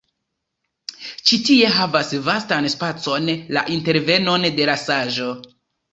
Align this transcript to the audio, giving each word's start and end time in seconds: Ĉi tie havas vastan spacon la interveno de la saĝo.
Ĉi 1.31 1.37
tie 1.49 1.67
havas 1.75 2.09
vastan 2.29 2.69
spacon 2.77 3.29
la 3.59 3.63
interveno 3.77 4.39
de 4.61 4.69
la 4.71 4.79
saĝo. 4.87 5.29